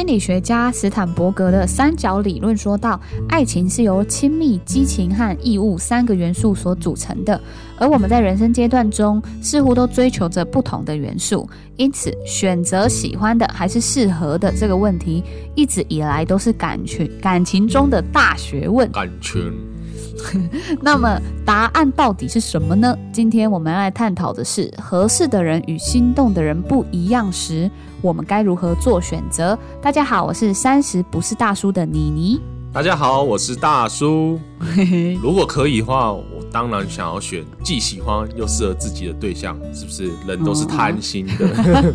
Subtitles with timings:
[0.00, 2.98] 心理学家斯坦伯格的三角理论说道，
[3.28, 7.38] 爱情是由亲密、激情和义务三个元素所组成的，
[7.76, 15.22] 而我们在人生阶段中似乎都追求着不同的元素，因此选择喜欢的还是适合的这个问题，
[15.54, 18.90] 一直以来都是感情感情中的大学问。
[18.90, 19.52] 感情。
[20.80, 22.96] 那么答案到底是什么呢？
[23.12, 27.70] 今天我们要来探讨的是，合适的人与心动的人不一样时，
[28.00, 29.58] 我们该如何做选择？
[29.82, 32.40] 大家好，我是三十不是大叔的妮妮。
[32.72, 34.38] 大家好，我是大叔。
[35.20, 40.10] 如果可以的话，我当然想要选既喜欢又适合自己的对象，是不是？
[40.26, 41.92] 人都是贪心的，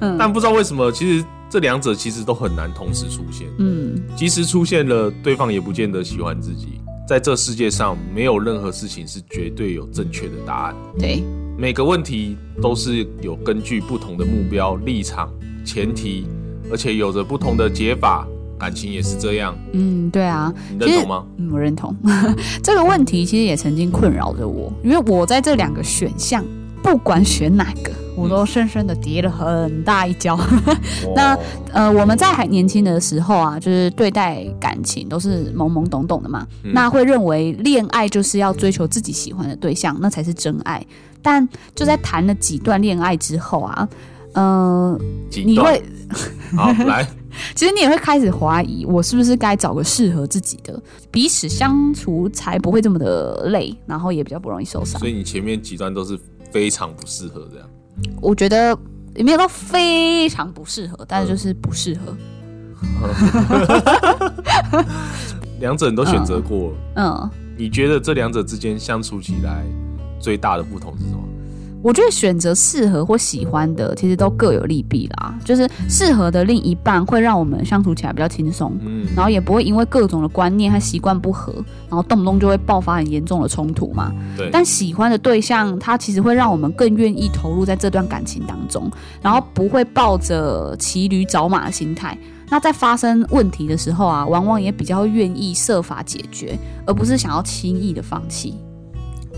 [0.18, 3.46] 但不知道为什么，其实这两者其实都很难同时出现。
[3.58, 6.80] 嗯，即使出现了，对方也不见得喜欢自己。
[7.06, 10.74] 在这世界上，没有任何事情是绝对有正确的答案。
[10.98, 11.22] 对，
[11.56, 15.32] 每个问题都是有根据不同的目标、立场、
[15.64, 16.26] 前提，
[16.68, 18.26] 而且有着不同的解法。
[18.58, 19.54] 感情也是这样。
[19.74, 21.26] 嗯，对啊，你认同吗？
[21.36, 21.94] 嗯，我认同。
[22.64, 26.42] 这个问题其实也曾经困扰着我，因为我在这两个选项，
[26.82, 27.92] 不管选哪个。
[28.16, 30.38] 我都深深的跌了很大一跤。
[31.14, 31.38] 那
[31.72, 36.46] 呃，我们在还年轻的时候啊，就是对待感情都是懵懵懂懂的嘛。
[36.62, 40.84] 那会认为恋爱就是要追求自己喜欢的对象，那才是真爱。
[41.22, 43.88] 但就在谈了几段恋爱之后啊，
[44.34, 44.98] 嗯，
[45.44, 45.82] 你会
[46.56, 47.06] 好来，
[47.54, 50.80] 其实你也会开始怀疑，我是不是该找个适合自己的，
[51.10, 55.00] 彼此相处才不会这么的累，然后也比较不容易受伤。
[55.00, 56.16] 所以你前面几段都是
[56.52, 57.68] 非常不适合这样。
[58.20, 58.76] 我觉得
[59.14, 62.16] 也没有到非常不适合，但是就是不适合。
[65.60, 69.64] 两者你都选择过，嗯，你觉得这两者之间相处起来
[70.20, 71.18] 最大的不同是什么？
[71.86, 75.32] 我觉得选择适合或喜欢的，其实都各有利弊啦。
[75.44, 81.52] 就是适合的另一半会让我们相处起来比较轻松，嗯，然后也不会因为各种的观念和习惯不合，
[81.88, 84.12] 然后动不动就会爆发很严重的冲突嘛。
[84.36, 84.50] 对。
[84.50, 88.90] 但喜欢的对象，他其实会让我们更愿意投入在这段感情当中，
[89.22, 92.18] 然后不会抱着骑驴找马的心态。
[92.50, 98.56] 那在发生问题的时候啊，往往也比较愿意设法解决，而不是想要轻易的放弃。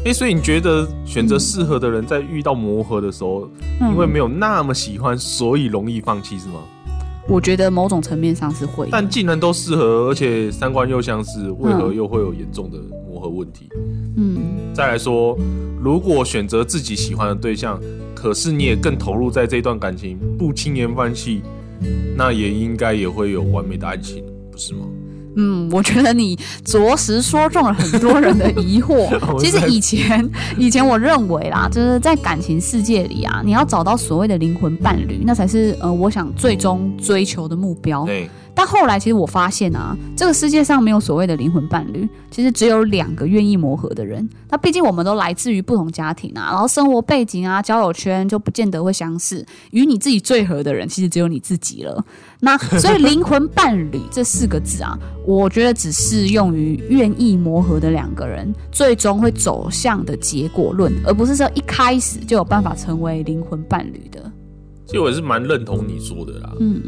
[0.09, 3.47] 哎，所以你觉得选择适合的人，在遇到磨合的时候，
[3.79, 6.61] 因为没有那么喜欢，所以容易放弃，是吗？
[7.29, 8.89] 我觉得某种层面上是会。
[8.91, 13.69] 但既然都适合，而且三观又相似，为何又会有严重的磨合问题？
[14.17, 14.39] 嗯。
[14.73, 15.37] 再来说，
[15.79, 17.79] 如果选择自己喜欢的对象，
[18.15, 21.43] 可是你也更投入在这段感情，不轻言放弃，
[22.17, 24.87] 那也应该也会有完美的爱情，不是吗？
[25.39, 29.09] 嗯，我觉得你着实说中了很多人的疑惑。
[29.39, 30.29] 其实以前，
[30.59, 38.05] 以前我认为啦，就是在感情世界里啊，你要找到所谓的灵魂伴侣，那才是呃，我想最终追求的目标。
[38.05, 38.29] 对。
[38.59, 44.29] 但后来，其实我发现啊，这个世界上没有所谓的灵魂伴侣，其实只有两个愿意磨合的人。
[44.51, 49.47] 那毕竟我们都来自于不同家庭啊，然后生活背景啊、交友圈就不见得会相似。
[49.71, 52.05] 与你自己最合的人，其实只有你自己了。
[52.41, 64.21] 那所以，灵魂伴侣这四个字啊， 我觉得只适用于愿意磨合的两个人，最终会走向的结果论，而不是说一开始就有办法成为灵魂伴侣的。
[64.85, 66.51] 其实我也是蛮认同你说的啦。
[66.59, 66.83] 嗯。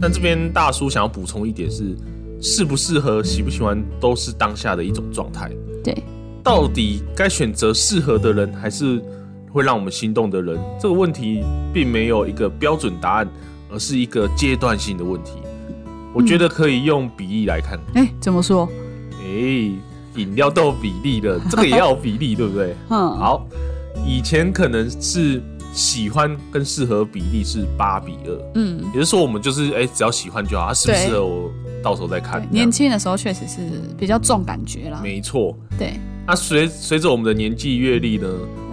[0.00, 1.96] 但这边大叔想要补充一点是，
[2.40, 5.50] 适不适合、喜不喜欢，都是当下的一种状态。
[5.82, 5.96] 对，
[6.42, 9.02] 到底该选择适合的人，还是
[9.50, 10.58] 会让我们心动的人？
[10.78, 11.42] 这个问题
[11.72, 13.28] 并没有一个标准答案，
[13.70, 15.32] 而是一个阶段性的问题。
[16.12, 17.78] 我觉得可以用比例来看。
[17.94, 18.68] 哎，怎么说？
[19.22, 19.70] 哎，
[20.14, 22.74] 饮料都有比例的，这个也要有比例，对不对？
[22.90, 23.16] 嗯。
[23.16, 23.46] 好，
[24.06, 25.42] 以前可能是。
[25.76, 31.52] 喜欢跟适合比例是八比二，嗯，也就是说我们就是哎，只要喜欢就好，它适不适合我
[31.82, 32.44] 到时候再看。
[32.50, 33.60] 年轻的时候确实是
[33.98, 35.92] 比较重感觉啦，没错，对。
[36.26, 38.26] 那随随着我们的年纪阅历呢，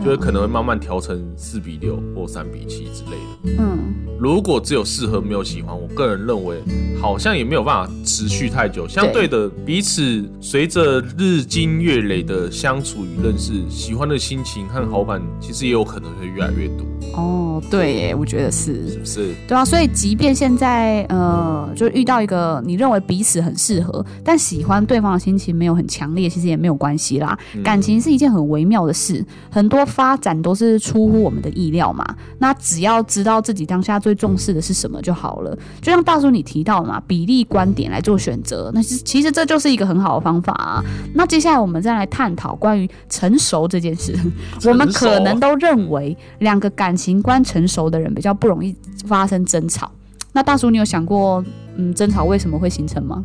[0.03, 3.63] 就会可能会慢慢调成四比六或三比七之类的。
[3.63, 6.61] 嗯，如果只有适合没有喜欢，我个人认为
[7.01, 8.85] 好像也没有办法持续太久。
[8.87, 16.85] 相对的，彼此随着日积月累的相处与认识，喜欢的心情和好感其实也有可能会越来越多。
[17.15, 19.33] 哦，对耶，我觉得是，是不是？
[19.47, 27.37] 对啊，所以即便现在呃，就遇到一个你认为彼此很适合，但喜欢对方的心情没有很强烈，其实也没有关系啦。
[27.63, 32.03] 感情是一件很微妙的事，很多发展都是出乎我们的意料嘛。
[32.39, 35.55] 那只要知道自己当下最重视的是什么就好了。
[35.81, 40.83] 就像大叔你提到嘛，比例观点来做选择，那其实其实这就是一个很好的方法啊。
[41.13, 44.17] 那接下来我们再来探讨关于成熟这件事。
[44.65, 48.75] 我们可能都认为两个感情观成熟的人比较不容易
[49.05, 49.91] 发生争吵。
[50.31, 51.43] 那大叔，你有想过，
[51.75, 53.23] 嗯，争吵为什么会形成吗？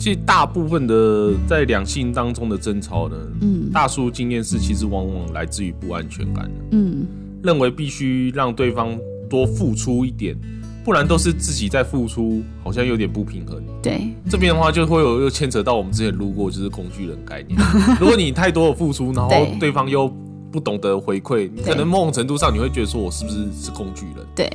[0.00, 7.06] 其实大部分的在两性当中的争吵呢，嗯，大叔经验是其实往往来自于不安全感，嗯，
[7.42, 8.98] 认为必须让对方
[9.28, 10.34] 多付出一点，
[10.82, 13.62] 不然都是自己在付出，好像有点不平衡。
[13.82, 17.60] 对，这边的话就会有又牵扯到我们之前录过就是工具人概念，
[18.00, 19.30] 如果你太多的付出，然后
[19.60, 20.10] 对方又
[20.50, 24.26] 不懂得回馈，你可能某种程度上你会觉得说我是不是是工具人？
[24.34, 24.50] 对。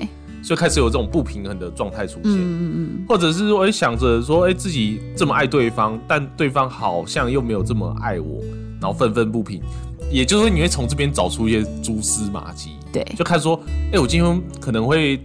[0.45, 8.39] 就开始有这种不平衡的状态出现，嗯嗯嗯，或者是说，哎，想着说，哎，自己这么爱对方，但对方好像又没有这么爱我，
[8.79, 9.59] 然后愤愤不平。
[10.11, 13.59] 也就是说，你会从这边找出一些蛛丝马迹，对，就开始说，
[13.91, 15.19] 哎，我今天可能会，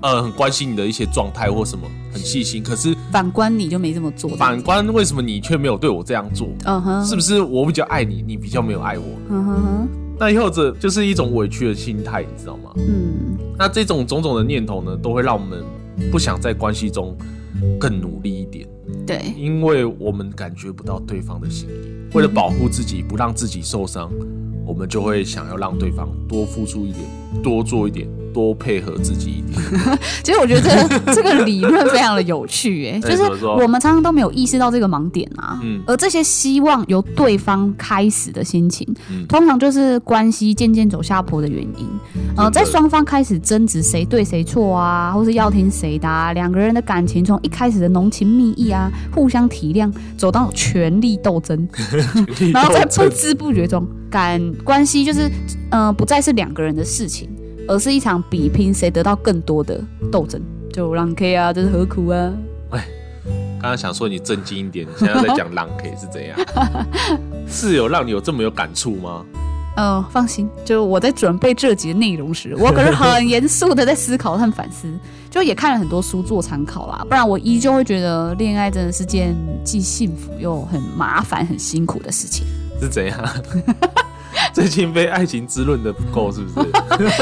[0.00, 2.62] 呃，很关心你的一些状态或什么，很细心。
[2.62, 6.48] 可是反观你就没这么做，反观为什么你却没有对我这样做？
[6.64, 9.04] 嗯哼，是不是我比较爱你，你比较没有爱我？
[9.28, 9.88] 嗯哼。
[10.18, 12.72] 那后者就是一种委屈的心态，你知道吗？
[12.76, 15.62] 嗯，那这种种种的念头呢，都会让我们
[16.10, 17.16] 不想在关系中
[17.78, 18.66] 更努力一点。
[19.06, 24.10] 对，因为我们感觉不到对方的心意，为了保护自己，不让自己受伤，
[24.64, 27.04] 我们就会想要让对方多付出一点，
[27.42, 28.08] 多做一点。
[28.36, 29.58] 多配合自己一点。
[30.22, 35.58] 其实我觉得这个 这个理论非常的有趣，哎，就是我们常常都没有意识到这个盲点啊。
[35.62, 35.80] 嗯。
[35.86, 38.86] 而这些希望由对方开始的心情，
[39.26, 41.88] 通常就是关系渐渐走下坡的原因。
[42.36, 51.66] 呃，在双方开始争执谁对谁错啊，或是要听谁的，啊，两个人的感情从一开始的浓情蜜意啊，互相体谅，走到权力斗争，
[52.52, 55.30] 然后在不知不觉中，感关系就是
[55.70, 57.28] 嗯，不再是两个人的事情。
[57.68, 59.80] 而是一场比拼谁得到更多的
[60.10, 60.40] 斗争，
[60.72, 62.32] 就让 K 啊，这是何苦啊？
[62.70, 62.86] 哎，
[63.60, 66.38] 刚刚想说你正经一点，现在在讲让 K 是怎样？
[67.48, 69.24] 是有让你有这么有感触吗？
[69.78, 74.88] 嗯，放心，就我在准备这集的内容时，我可是很严肃的在思考和反思，
[75.30, 77.04] 就也看了很多书做参考啦。
[77.06, 82.46] 不然我依旧会觉得恋爱真的是件既幸福又很麻烦、很辛苦的事情。
[82.80, 83.18] 是怎样？
[84.56, 86.68] 最近被爱情滋润的不够，是不是？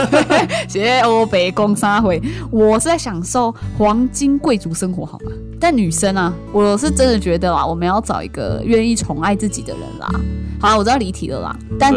[0.70, 5.32] 谢欧北宫沙回，我是在享受黄金贵族生活，好吗？
[5.58, 10.08] 但女生啊，我是真的觉得啊，我们要找一个愿意宠爱自己的人啦。
[10.60, 11.92] 好了，我知道离题了啦，但。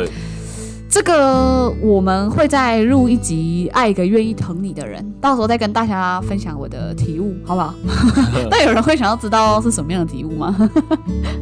[0.90, 7.74] 这个我们会再录一集《爱一个愿意疼你的人》，到时候再跟大家分享我的体悟，好不好？
[8.50, 10.56] 但有人会想要知道是什么样的体悟吗？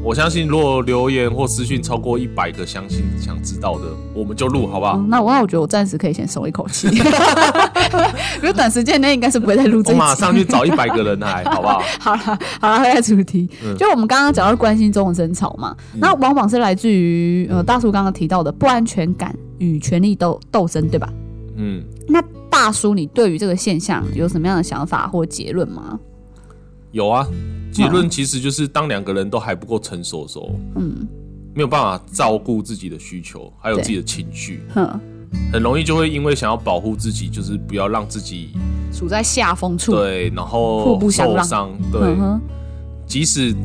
[0.03, 4.97] 我相信，如果留言或私讯超过一百个，相信想知道的，我们就录，好不好？
[5.07, 6.87] 那我那我觉得我暂时可以先松一口气，
[8.41, 11.81] 因为短时间内应该是不会再录这我马上去找一百个人来，好不好？
[12.01, 13.47] 好了好了，回来主题，
[13.77, 19.34] 就我们刚刚讲到关心中的争吵嘛，那往往是来自于呃大叔刚刚提到的不安全感。
[19.59, 21.11] 与权力斗斗争，对吧？
[21.55, 25.99] 嗯，那大叔，你对于这个现象有什么样的想法或结论吗？
[26.91, 27.27] 有啊，
[27.71, 31.07] 结论其实就是当两个人都还不够成熟的时候，嗯，
[31.53, 34.99] 没有办法照顾自己的需求，还有自己的情绪，哼，
[35.51, 38.49] 很容易就会因为想要保护自己，就是不要让自己
[38.93, 42.01] 处在下风处，对，然后受伤，对，
[43.07, 43.55] 即使。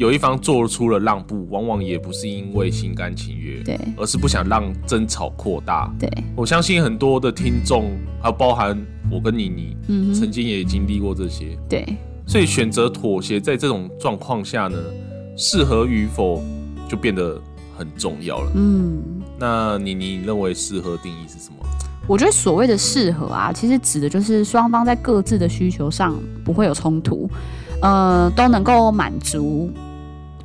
[0.00, 5.94] 有一方做出了让步，往往也不是因为心甘情愿，对，而是不想让争吵扩大。
[5.98, 8.74] 对，我相信很多的听众，还有包含
[9.12, 11.54] 我跟妮妮，嗯，曾经也经历过这些。
[11.68, 11.86] 对，
[12.26, 14.78] 所以选择妥协，在这种状况下呢，
[15.36, 16.42] 适合与否
[16.88, 17.38] 就变得
[17.76, 18.52] 很重要了。
[18.54, 19.02] 嗯，
[19.38, 21.56] 那妮妮认为适合定义是什么？
[22.06, 27.28] 我觉得所谓的适合啊，其实指的就是双方在各自的需求上不会有冲突，
[27.82, 29.70] 呃，都能够满足。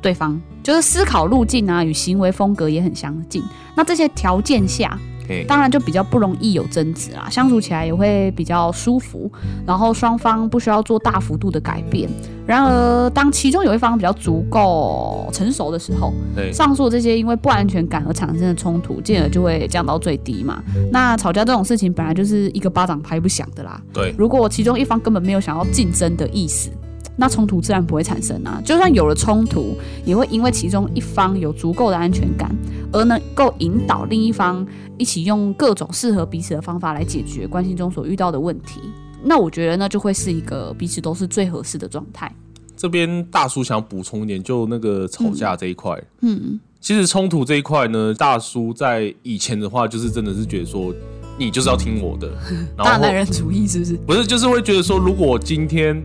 [0.00, 3.42] 对方就是思考路径啊，与行为风格也很相近。
[3.76, 4.98] 那这些条件下，
[5.48, 9.30] 当然就比较不容易有争执啦，相处起来也会比较舒服。
[9.66, 12.08] 然后双方不需要做大幅度的改变。
[12.46, 16.12] 然而，当其中有一方比较足够成熟的时候，
[16.52, 20.62] 上述这些因为不安全感而产生的冲突，进而就会降到最低嘛。
[20.92, 23.80] 那吵架这种事情本来就是一个巴掌拍不响的啦。
[23.92, 26.70] 对，如果其中一方根本没有想要竞争的意思。
[27.18, 28.60] 那冲突自然不会产生啊！
[28.62, 32.54] 就算有了冲突，也会因为其中一方有足够的安全感，
[32.92, 34.64] 而能够引导另一方
[34.98, 38.80] 一起用各种适合彼此的方法来解决关系中所遇到的问题。
[39.24, 42.30] 那我觉得那就会是一个彼此都是最合适的状态。
[42.76, 50.94] 这边大叔想补充一点，就那个吵架这一块，嗯，其实冲突这一块呢，大叔在以前的话就是真的是觉得说，
[51.38, 52.30] 你就是要听我的，
[52.76, 53.96] 大男人主义是不是？
[54.06, 56.04] 不是，就是会觉得说，如果今天。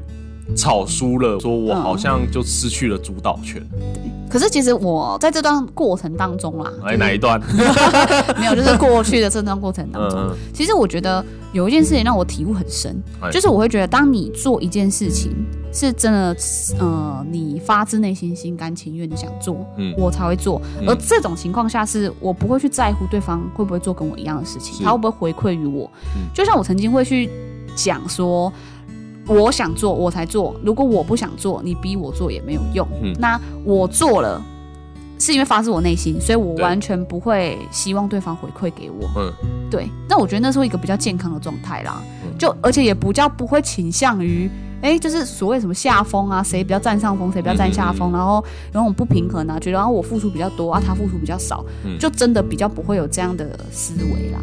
[0.56, 3.62] 吵输了，说我好像就失去了主导权。
[3.72, 7.40] 对，可是其实我在这段过程当中啦，哎，哪一段？
[8.38, 12.96] 没有，就是过去的这段过程当中，其实我觉得有一件事情让我体悟很深，
[13.32, 15.32] 就是我会觉得，当你做一件事情
[15.74, 16.36] 是真的，
[16.80, 20.62] 呃，你发自内心、心甘情愿的想做，嗯，我才会做。
[20.88, 25.90] 而这种情况下，是我不会去在乎对方会不会做跟我一样的事情，他会不会回馈于我。
[26.34, 27.30] 就像我曾经会去
[27.76, 28.52] 讲说。
[29.32, 30.56] 我想做，我才做。
[30.64, 32.88] 如果我不想做，你逼我做也没有用。
[33.20, 34.42] 那我做了，
[35.20, 39.10] 是因为发自我内心，所以我完全不会希望对方回馈给我。
[39.18, 39.32] 嗯，
[39.70, 39.88] 对。
[40.10, 42.02] 那我觉得那是一个比较健康的状态啦。
[42.38, 44.50] 就而且也不叫不会倾向于，
[44.82, 51.64] 哎，就是所谓什么下风啊，谁比较占上风，谁比较占下风，然后有那种不平衡啊，觉得啊我付出比较多啊，他付出比较少，
[52.00, 54.40] 就真的比较不会有这样的思维啦。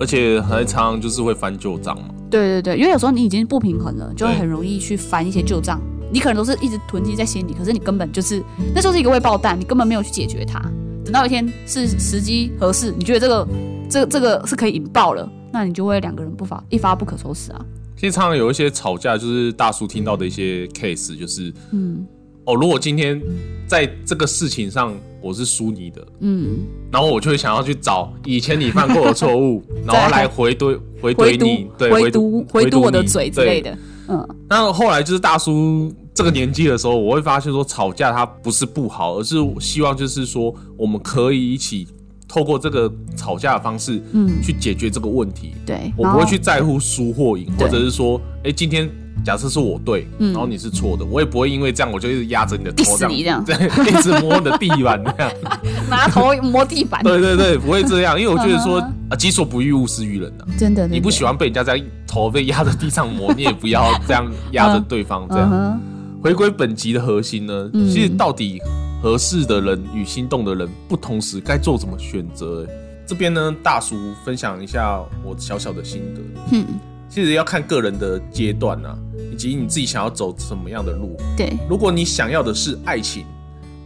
[0.00, 2.08] 而且还常常就是会翻旧账嘛。
[2.30, 5.80] 对对对，因为有时候你已经不平衡了，就会很容易去翻一些旧账。
[6.12, 8.42] 你可能都是一直囤积在心里，可是你根本就是
[8.74, 10.60] 那就是一个未爆弹，你根本没有去解决它。
[11.04, 13.48] 等到一天是时机合适，你觉得这个
[13.88, 17.64] 这这个是可以引爆了，那你就会两个人不发一发不可收拾啊。
[17.96, 22.06] 其实常常有一些吵架，就是大叔听到的一些 case，就是嗯。
[22.44, 23.20] 哦，如果今天
[23.66, 33.76] 在这个事情上我是输你的，嗯，然后我就会想要去找以前你犯过的错误， 然后来回怼回怼你，对，回堵回堵我的嘴之类的，
[34.08, 34.28] 嗯。
[34.48, 41.86] 那后来就是大叔这个年纪的时候，我会发现说吵架它不是不好，而是希望就是说我们可以一起
[42.26, 45.52] 透过这个吵架的方式，嗯，去解决这个问题。
[45.66, 48.90] 对，我不会去在乎输或赢，或者是说，哎，今天。
[49.24, 53.54] 假设是我对，然后你是错的，我也不会因为这样我就一直压着你的头这样，对，
[53.86, 55.32] 一直摸你的地板这样，
[55.90, 57.02] 拿头摸地板。
[57.02, 60.44] 对对对，不会这样，因为我觉得说啊，己所不欲，勿施于人呐。
[60.58, 65.80] 真的，你不喜欢被人家在头被压在地上磨，你也不要这样压着对方这样。
[66.22, 68.60] 回归本集的核心呢，其实到底
[69.02, 72.66] 合适的人与心动的人不同时该做什么选择？
[73.06, 76.20] 这边呢，大叔分享一下我小小的心得。
[76.52, 76.64] 嗯。
[77.08, 78.96] 其实要看个人的阶段呐，
[79.30, 81.16] 以及你自己想要走什么样的路。
[81.36, 83.24] 对，如果你想要的是爱情，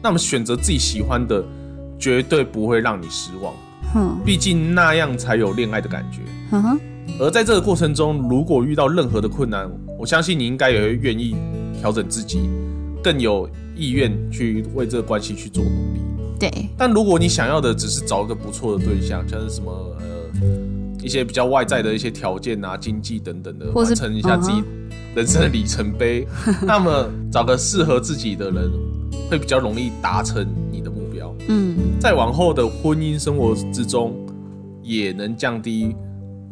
[0.03, 1.45] 那么选择自己喜欢的，
[1.99, 3.55] 绝对不会让你失望。
[3.93, 6.21] 哼，毕竟那样才有恋爱的感觉。
[6.53, 6.81] 嗯哼。
[7.21, 11.37] 而在这个过程中，如果遇到任何的困难，我相信你应该也会愿意
[11.79, 12.41] 调整自己，
[13.03, 16.01] 更有意愿去为这个关系去做努力。
[16.41, 16.51] 对。
[16.77, 19.71] 但如果你想要的只是找一个不错的对象，像是什么
[20.01, 20.74] 呃。
[21.05, 24.63] 一些比较外在的一些条件啊，经济等等的，完成一下自己
[25.15, 26.27] 人生的里程碑。
[26.67, 28.71] 那么找个适合自己的人，
[29.31, 31.35] 会比较容易达成你的目标。
[31.49, 34.17] 嗯，在往后的婚姻生活之中，
[34.83, 35.95] 也能降低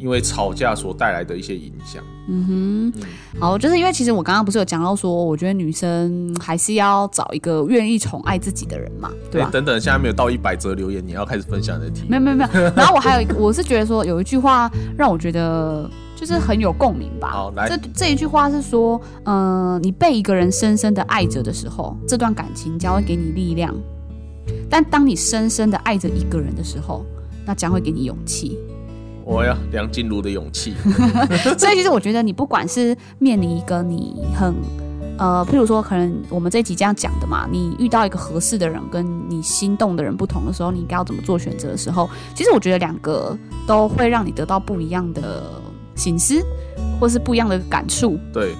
[0.03, 2.03] 因为吵架所带来的一些影响。
[2.27, 9.49] 嗯哼，好，就是因为其实我刚刚不是有讲到说，我觉得女生还是要找一个愿意宠爱自己的人嘛，对吧？
[9.49, 12.03] 等等，现在没有到一百则留言，你要开始分享的题？
[12.09, 12.49] 没有没有没有。
[12.75, 17.29] 然后我还有一个，我是觉得说有一句话让我觉得就是很有共鸣吧。
[17.29, 23.73] 好，来，这这一句话是说，嗯，你被一个人深深的爱着的时候，这段感情将会给你力量；
[24.69, 27.05] 但当你深深的爱着一个人的时候，
[27.45, 28.59] 那将会给你勇气。
[29.25, 30.73] 我要，梁静茹的勇气。
[31.57, 34.53] 所以其实我觉得，你不管是面临一个你很
[35.17, 43.37] 呃，譬如说，可能我们这一集这样讲的嘛，你遇到一个合适的人，跟你心动的人不同的时候，你应该要怎么做选择的时候，其实我觉得两个
[43.67, 45.43] 都会让你得到不一样的
[45.95, 46.43] 心思，
[46.99, 48.19] 或是不一样的感触。
[48.33, 48.53] 对。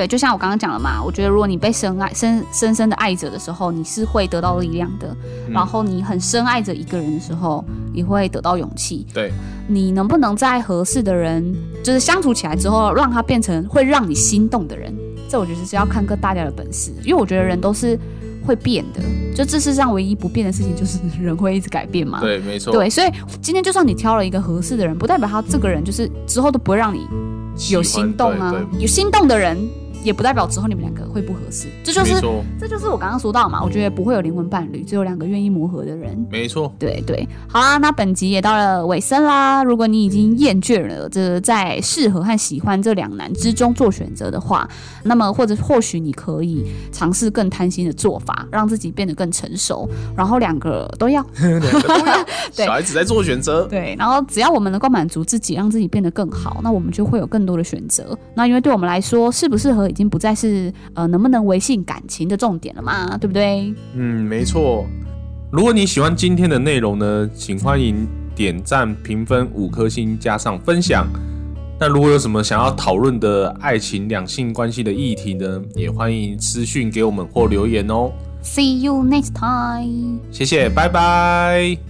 [0.00, 5.14] 对，就像我刚刚讲了嘛，我觉得如果你被深爱、深深深的爱着的时候，你是会得到力量的。
[5.50, 9.06] 然后你很深爱着一个人的时候，你会得到勇气。
[9.12, 9.30] 对，
[9.68, 11.54] 你能不能在合适的人，
[11.84, 14.90] 就是相处起来之后，让他变成会让你心动的人？
[15.28, 17.98] 这我觉得是要看各大家的本事，因为我觉得人都是
[18.46, 19.02] 会变的。
[19.36, 22.20] 就这世上唯一不变的事情，就是 人会一直改变嘛。
[22.22, 22.72] 对，没错。
[22.72, 27.06] 对，所以今天就算你挑了一个合适的人，不代表他这个人就是之后都不会让你
[27.70, 28.54] 有心动啊。
[28.78, 29.58] 有心动的人。
[30.02, 32.20] 也不代表之后你们两个会不合适，这就是
[32.58, 36.16] 这就是我刚刚说到嘛，我觉得不会有灵魂伴侣，只有两个愿意磨合的人。
[36.30, 39.62] 没错，对对，好啦，那本集也到了尾声啦。
[39.62, 44.66] 如果你已经厌倦了这在适合和喜欢这两难之中做选择的话，
[45.02, 52.26] 那么或者或许你可以尝试更贪心的做法，让自己变得更成熟，然后两个都要， 两个都要。
[52.52, 58.16] 小孩子在做选择，对，然后只要我们能够满足自己，让自己变得更好，那我们就会有更多的选择。
[58.34, 59.89] 那因为对我们来说，适不适合？
[59.90, 63.74] 已经不再是呃能不能维系感情的重点了嘛，对不对？
[63.94, 64.86] 嗯，没错。
[65.52, 71.06] 如果你喜欢今天的内容呢，请欢迎点赞、评分五颗星，加上分享。
[71.78, 78.12] 那如果有什么想要讨论的爱情、两性关系的议题呢，也欢迎私讯给我们或留言哦。
[78.42, 80.20] See you next time.
[80.30, 81.89] 谢谢，拜拜。